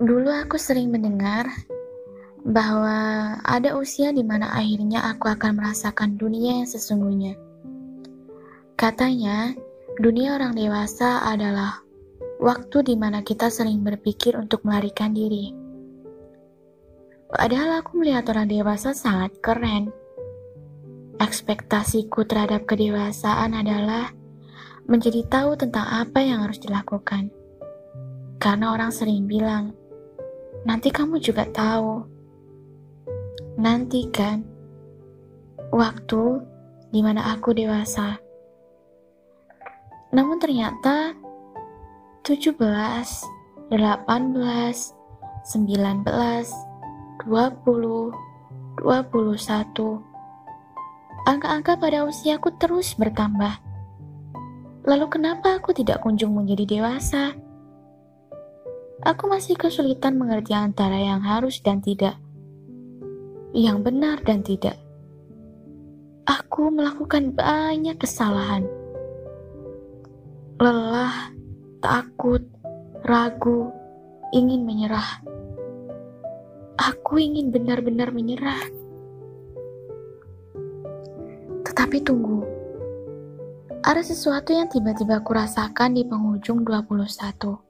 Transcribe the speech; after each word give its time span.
Dulu 0.00 0.32
aku 0.32 0.56
sering 0.56 0.88
mendengar 0.88 1.44
bahwa 2.40 3.36
ada 3.44 3.76
usia 3.76 4.16
di 4.16 4.24
mana 4.24 4.48
akhirnya 4.48 5.04
aku 5.12 5.28
akan 5.28 5.60
merasakan 5.60 6.16
dunia 6.16 6.64
yang 6.64 6.68
sesungguhnya. 6.68 7.36
Katanya, 8.80 9.52
dunia 10.00 10.40
orang 10.40 10.56
dewasa 10.56 11.20
adalah 11.28 11.84
waktu 12.40 12.80
di 12.80 12.96
mana 12.96 13.20
kita 13.20 13.52
sering 13.52 13.84
berpikir 13.84 14.40
untuk 14.40 14.64
melarikan 14.64 15.12
diri. 15.12 15.52
Padahal 17.28 17.84
aku 17.84 18.00
melihat 18.00 18.24
orang 18.32 18.48
dewasa 18.48 18.96
sangat 18.96 19.36
keren. 19.44 19.92
Ekspektasiku 21.20 22.24
terhadap 22.24 22.64
kedewasaan 22.64 23.52
adalah 23.52 24.08
menjadi 24.88 25.28
tahu 25.28 25.60
tentang 25.60 25.84
apa 25.84 26.24
yang 26.24 26.40
harus 26.48 26.56
dilakukan. 26.56 27.28
Karena 28.40 28.72
orang 28.72 28.88
sering 28.88 29.28
bilang, 29.28 29.76
Nanti 30.64 30.88
kamu 30.92 31.20
juga 31.24 31.48
tahu. 31.48 32.04
Nanti 33.56 34.04
kan, 34.12 34.44
waktu 35.72 36.44
di 36.90 36.98
mana 37.00 37.32
aku 37.32 37.56
dewasa. 37.56 38.20
Namun 40.10 40.42
ternyata 40.42 41.14
17, 42.26 42.58
18, 43.70 43.70
19, 43.70 44.90
20, 47.24 47.24
21. 47.24 50.10
Angka-angka 51.28 51.76
pada 51.76 52.08
usiaku 52.08 52.56
terus 52.58 52.96
bertambah. 52.96 53.60
Lalu 54.88 55.06
kenapa 55.12 55.60
aku 55.60 55.76
tidak 55.76 56.00
kunjung 56.00 56.32
menjadi 56.32 56.80
dewasa? 56.80 57.36
Aku 59.00 59.32
masih 59.32 59.56
kesulitan 59.56 60.20
mengerti 60.20 60.52
antara 60.52 61.00
yang 61.00 61.24
harus 61.24 61.64
dan 61.64 61.80
tidak, 61.80 62.20
yang 63.56 63.80
benar 63.80 64.20
dan 64.20 64.44
tidak. 64.44 64.76
Aku 66.28 66.68
melakukan 66.68 67.32
banyak 67.32 67.96
kesalahan, 67.96 68.68
lelah, 70.60 71.32
takut, 71.80 72.44
ragu, 73.08 73.72
ingin 74.36 74.68
menyerah. 74.68 75.24
Aku 76.76 77.16
ingin 77.16 77.48
benar-benar 77.48 78.12
menyerah. 78.12 78.60
Tetapi 81.64 82.04
tunggu, 82.04 82.44
ada 83.80 84.04
sesuatu 84.04 84.52
yang 84.52 84.68
tiba-tiba 84.68 85.24
kurasakan 85.24 85.96
di 85.96 86.04
penghujung 86.04 86.68
21 86.68 87.69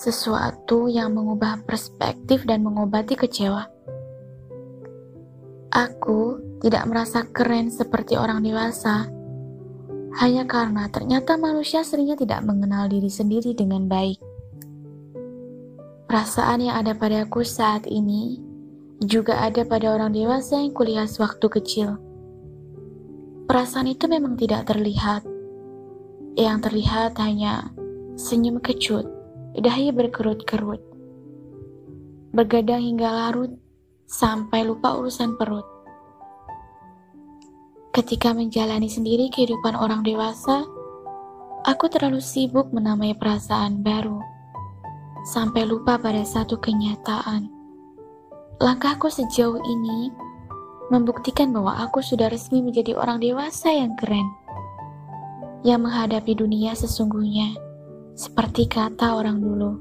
sesuatu 0.00 0.88
yang 0.88 1.12
mengubah 1.12 1.60
perspektif 1.68 2.48
dan 2.48 2.64
mengobati 2.64 3.20
kecewa. 3.20 3.68
Aku 5.68 6.40
tidak 6.64 6.88
merasa 6.88 7.28
keren 7.28 7.68
seperti 7.68 8.16
orang 8.16 8.40
dewasa, 8.40 9.12
hanya 10.24 10.48
karena 10.48 10.88
ternyata 10.88 11.36
manusia 11.36 11.84
seringnya 11.84 12.16
tidak 12.16 12.40
mengenal 12.48 12.88
diri 12.88 13.12
sendiri 13.12 13.52
dengan 13.52 13.92
baik. 13.92 14.16
Perasaan 16.08 16.64
yang 16.64 16.80
ada 16.80 16.96
padaku 16.96 17.44
saat 17.44 17.84
ini 17.84 18.40
juga 19.04 19.36
ada 19.44 19.68
pada 19.68 19.92
orang 19.92 20.16
dewasa 20.16 20.64
yang 20.64 20.72
kulihat 20.72 21.12
waktu 21.20 21.46
kecil. 21.60 22.00
Perasaan 23.46 23.92
itu 23.92 24.08
memang 24.08 24.34
tidak 24.40 24.64
terlihat. 24.64 25.28
Yang 26.34 26.58
terlihat 26.70 27.14
hanya 27.18 27.68
senyum 28.16 28.62
kecut 28.62 29.19
dahi 29.58 29.90
berkerut-kerut. 29.90 30.78
Bergadang 32.30 32.82
hingga 32.86 33.10
larut, 33.10 33.50
sampai 34.06 34.62
lupa 34.62 34.94
urusan 34.94 35.34
perut. 35.34 35.66
Ketika 37.90 38.30
menjalani 38.30 38.86
sendiri 38.86 39.26
kehidupan 39.34 39.74
orang 39.74 40.06
dewasa, 40.06 40.62
aku 41.66 41.90
terlalu 41.90 42.22
sibuk 42.22 42.70
menamai 42.70 43.18
perasaan 43.18 43.82
baru, 43.82 44.22
sampai 45.26 45.66
lupa 45.66 45.98
pada 45.98 46.22
satu 46.22 46.54
kenyataan. 46.62 47.50
Langkahku 48.62 49.10
sejauh 49.10 49.58
ini 49.58 50.14
membuktikan 50.94 51.50
bahwa 51.50 51.82
aku 51.82 51.98
sudah 51.98 52.30
resmi 52.30 52.62
menjadi 52.62 52.94
orang 52.94 53.18
dewasa 53.18 53.74
yang 53.74 53.98
keren, 53.98 54.26
yang 55.66 55.82
menghadapi 55.82 56.38
dunia 56.38 56.78
sesungguhnya 56.78 57.69
seperti 58.20 58.68
kata 58.68 59.16
orang 59.16 59.40
dulu. 59.40 59.80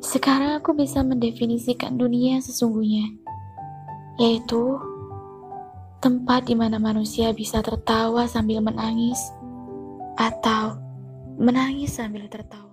Sekarang 0.00 0.56
aku 0.56 0.72
bisa 0.72 1.04
mendefinisikan 1.04 2.00
dunia 2.00 2.40
sesungguhnya, 2.40 3.12
yaitu 4.16 4.80
tempat 6.00 6.48
di 6.48 6.56
mana 6.56 6.80
manusia 6.80 7.36
bisa 7.36 7.60
tertawa 7.60 8.24
sambil 8.24 8.64
menangis, 8.64 9.20
atau 10.16 10.80
menangis 11.36 11.92
sambil 11.92 12.24
tertawa. 12.32 12.65